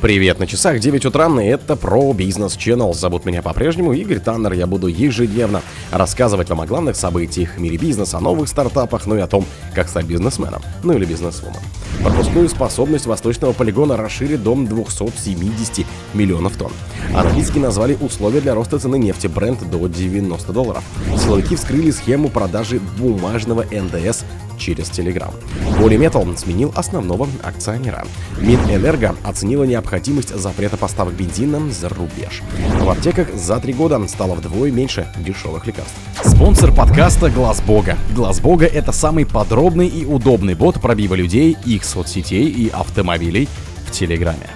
[0.00, 2.94] Привет, на часах 9 утра, и это про бизнес Channel.
[2.94, 4.52] Зовут меня по-прежнему Игорь Таннер.
[4.52, 9.16] Я буду ежедневно рассказывать вам о главных событиях в мире бизнеса, о новых стартапах, ну
[9.16, 11.58] и о том, как стать бизнесменом, ну или бизнесвумен.
[12.00, 15.84] Пропускную способность восточного полигона расширит до 270
[16.14, 16.70] миллионов тонн.
[17.12, 20.84] Аналитики назвали условия для роста цены нефти бренд до 90 долларов.
[21.16, 24.22] Силовики вскрыли схему продажи бумажного НДС
[24.58, 25.32] через Telegram.
[25.80, 28.04] Полиметал сменил основного акционера.
[28.38, 32.42] Минэнерго оценила необходимость запрета поставок бензина за рубеж.
[32.80, 35.94] В аптеках за три года стало вдвое меньше дешевых лекарств.
[36.24, 37.96] Спонсор подкаста Глаз Бога.
[38.14, 43.48] Глаз Бога это самый подробный и удобный бот пробива людей, их соцсетей и автомобилей
[43.86, 44.48] в Телеграме.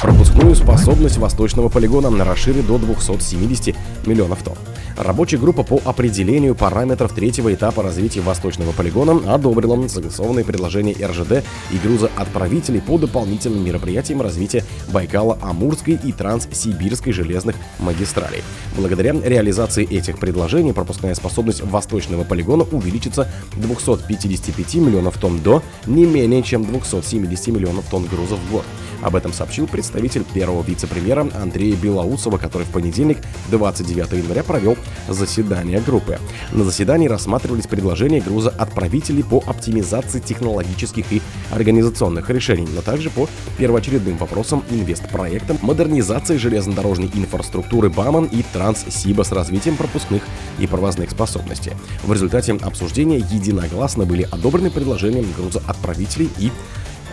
[0.00, 4.56] Пропускную способность восточного полигона расширит до 270 миллионов тонн.
[4.96, 11.78] Рабочая группа по определению параметров третьего этапа развития восточного полигона одобрила согласованные предложения РЖД и
[11.82, 18.42] грузоотправителей по дополнительным мероприятиям развития Байкала-Амурской и Транссибирской железных магистралей.
[18.76, 26.42] Благодаря реализации этих предложений пропускная способность восточного полигона увеличится 255 миллионов тонн до не менее
[26.42, 28.64] чем 270 миллионов тонн грузов в год.
[29.02, 33.18] Об этом сообщил представитель первого вице-премьера Андрея Белоусова, который в понедельник,
[33.50, 34.76] 29 января, провел
[35.08, 36.18] заседание группы.
[36.52, 43.28] На заседании рассматривались предложения грузоотправителей по оптимизации технологических и организационных решений, но также по
[43.58, 50.22] первоочередным вопросам инвестпроектам, модернизации железнодорожной инфраструктуры БАМАН и Транссиба с развитием пропускных
[50.58, 51.72] и провозных способностей.
[52.04, 56.50] В результате обсуждения единогласно были одобрены предложения грузоотправителей и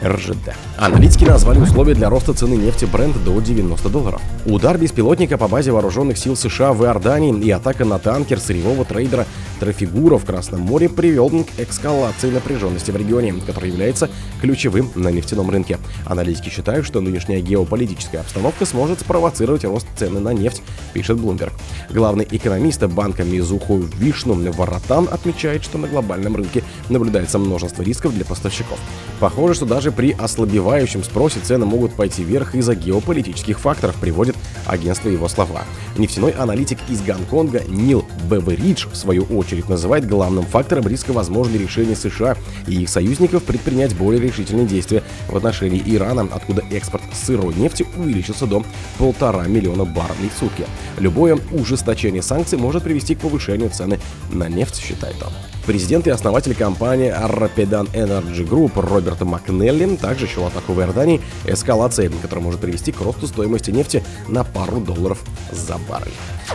[0.04, 0.54] РЖД.
[0.78, 4.22] Аналитики назвали условия для роста цены нефти бренд до 90 долларов.
[4.46, 9.26] Удар беспилотника по базе вооруженных сил США в Иордании и атака на танкер сырьевого трейдера
[9.60, 14.10] Трафигура в Красном море привел к эскалации напряженности в регионе, который является
[14.42, 15.78] ключевым на нефтяном рынке.
[16.06, 20.62] Аналитики считают, что нынешняя геополитическая обстановка сможет спровоцировать рост цены на нефть,
[20.94, 21.52] пишет Bloomberg.
[21.90, 28.26] Главный экономист банка Мизуху Вишну Варатан отмечает, что на глобальном рынке наблюдается множество рисков для
[28.26, 28.80] поставщиков.
[29.20, 35.10] Похоже, что даже при ослабевающем спросе цены могут пойти вверх из-за геополитических факторов, приводит агентство
[35.10, 35.64] его слова.
[35.98, 41.96] Нефтяной аналитик из Гонконга Нил Беверидж, в свою очередь, называет главным фактором риска возможного решения
[41.96, 42.36] США
[42.68, 48.46] и их союзников предпринять более решительные действия в отношении Ирана, откуда экспорт сырой нефти увеличился
[48.46, 48.64] до
[48.98, 50.66] полтора миллиона баррелей в сутки.
[50.98, 54.00] Любое ужесточение санкций может привести к повышению цены
[54.32, 55.57] на нефть, считает он.
[55.68, 62.10] Президент и основатель компании Rapidan Energy Group Роберт Макнелли также счел атаку в Иордании эскалацией,
[62.22, 66.14] которая может привести к росту стоимости нефти на пару долларов за баррель.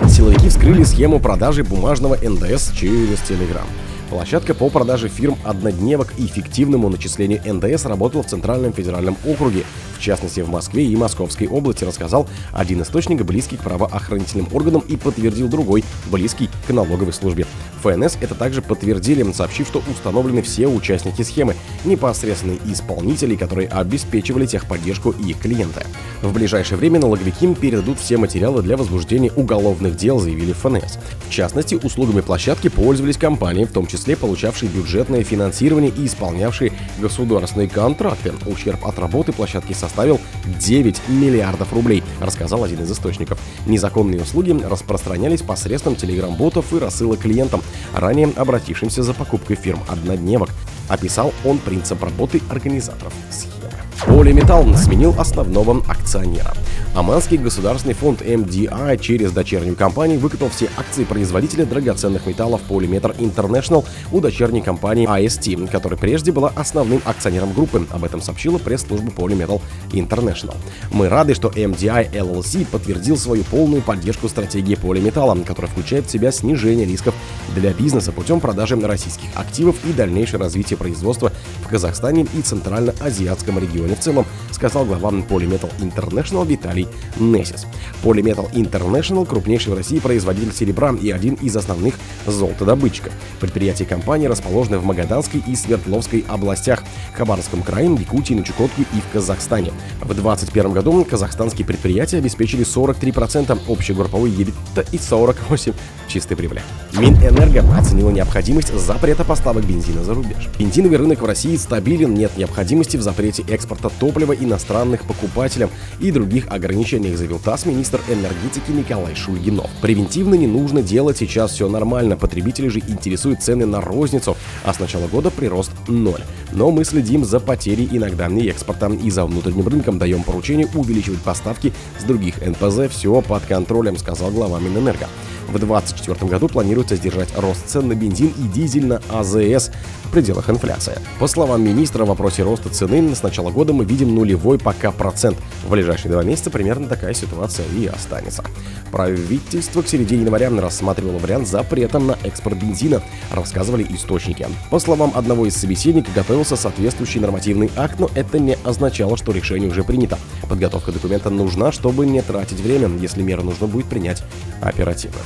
[0.08, 3.66] Силовики вскрыли схему продажи бумажного НДС через Telegram.
[4.12, 9.64] Площадка по продаже фирм однодневок и эффективному начислению НДС работала в Центральном федеральном округе,
[9.96, 14.96] в частности в Москве и Московской области, рассказал один источник, близкий к правоохранительным органам и
[14.96, 17.46] подтвердил другой, близкий к налоговой службе.
[17.82, 21.56] ФНС это также подтвердили, сообщив, что установлены все участники схемы,
[21.86, 25.86] непосредственные исполнители, которые обеспечивали техподдержку и их клиенты.
[26.20, 30.98] В ближайшее время налоговики передадут все материалы для возбуждения уголовных дел, заявили ФНС.
[31.26, 37.68] В частности, услугами площадки пользовались компании, в том числе получавшие бюджетное финансирование и исполнявшие государственные
[37.68, 38.32] контракты.
[38.46, 40.20] Ущерб от работы площадки составил
[40.58, 43.38] 9 миллиардов рублей, рассказал один из источников.
[43.66, 47.62] Незаконные услуги распространялись посредством телеграм-ботов и рассылок клиентам,
[47.94, 50.50] ранее обратившимся за покупкой фирм однодневок.
[50.88, 53.61] Описал он принцип работы организаторов схемы.
[54.06, 56.52] Полиметалл сменил основного акционера.
[56.94, 63.84] Оманский государственный фонд MDI через дочернюю компанию выкупил все акции производителя драгоценных металлов Polymetal International
[64.10, 67.86] у дочерней компании IST, которая прежде была основным акционером группы.
[67.90, 70.54] Об этом сообщила пресс-служба Polymetal International.
[70.90, 76.30] Мы рады, что MDI LLC подтвердил свою полную поддержку стратегии полиметалла, которая включает в себя
[76.30, 77.14] снижение рисков
[77.54, 81.32] для бизнеса путем продажи российских активов и дальнейшее развитие производства
[81.64, 87.66] в Казахстане и Центрально-Азиатском регионе в целом, сказал глава Polymetal International Виталий Несис.
[88.02, 91.94] Polymetal International– крупнейший в России производитель серебра и один из основных
[92.26, 93.12] золотодобытчиков.
[93.40, 96.82] Предприятия компании расположены в Магаданской и Свердловской областях,
[97.14, 99.72] Хабаровском крае, Якутии, на Чукотке и в Казахстане.
[100.00, 105.74] В 2021 году казахстанские предприятия обеспечили 43% общей групповой EBITDA и 48%
[106.12, 106.62] чистой прибыли.
[106.94, 110.48] Минэнерго оценила необходимость запрета поставок бензина за рубеж.
[110.58, 115.70] Бензиновый рынок в России стабилен, нет необходимости в запрете экспорта автотоплива иностранных покупателям
[116.00, 119.70] и других ограничениях, заявил ТАСС министр энергетики Николай Шульгинов.
[119.80, 124.78] Превентивно не нужно делать, сейчас все нормально, потребители же интересуют цены на розницу, а с
[124.78, 126.22] начала года прирост ноль.
[126.52, 131.20] Но мы следим за потерей иногда не экспорта и за внутренним рынком даем поручение увеличивать
[131.20, 132.90] поставки с других НПЗ.
[132.90, 135.08] Все под контролем, сказал глава Минэнерго.
[135.52, 139.70] В 2024 году планируется сдержать рост цен на бензин и дизель на АЗС
[140.04, 140.98] в пределах инфляции.
[141.20, 145.36] По словам министра, в вопросе роста цены с начала года мы видим нулевой пока процент.
[145.66, 148.42] В ближайшие два месяца примерно такая ситуация и останется.
[148.90, 154.46] Правительство к середине января рассматривало вариант запрета на экспорт бензина, рассказывали источники.
[154.70, 159.68] По словам одного из собеседников, готовился соответствующий нормативный акт, но это не означало, что решение
[159.68, 160.18] уже принято.
[160.48, 164.22] Подготовка документа нужна, чтобы не тратить время, если меры нужно будет принять
[164.62, 165.18] оперативно.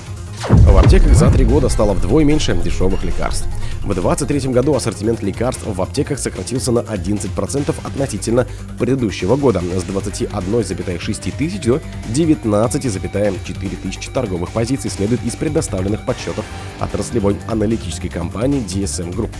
[0.48, 3.46] В аптеках за три года стало вдвое меньше дешевых лекарств.
[3.80, 8.46] В 2023 году ассортимент лекарств в аптеках сократился на 11% относительно
[8.78, 11.80] предыдущего года с 21,6 тысяч до
[12.14, 16.44] 19,4 тысяч торговых позиций следует из предоставленных подсчетов
[16.78, 19.30] отраслевой аналитической компании DSM Group.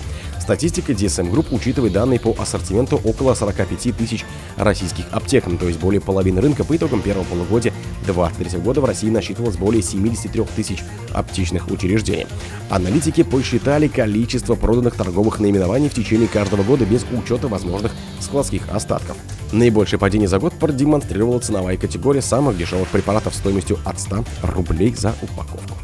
[0.41, 4.25] Статистика DSM Group учитывает данные по ассортименту около 45 тысяч
[4.57, 7.73] российских аптек, то есть более половины рынка по итогам первого полугодия
[8.07, 12.27] 2023 года в России насчитывалось более 73 тысяч аптечных учреждений.
[12.71, 19.17] Аналитики посчитали количество проданных торговых наименований в течение каждого года без учета возможных складских остатков.
[19.53, 25.15] Наибольшее падение за год продемонстрировала ценовая категория самых дешевых препаратов стоимостью от 100 рублей за
[25.23, 25.77] упаковку.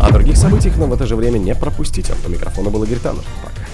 [0.00, 2.14] О других событиях, но в это же время не пропустите.
[2.24, 3.24] У микрофона был Игорь Таннер.
[3.42, 3.67] Пока.